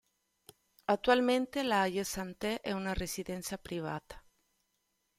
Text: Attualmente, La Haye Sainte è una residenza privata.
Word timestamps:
Attualmente, 0.87 1.61
La 1.63 1.81
Haye 1.83 2.03
Sainte 2.03 2.59
è 2.61 2.71
una 2.71 2.93
residenza 2.93 3.59
privata. 3.59 4.19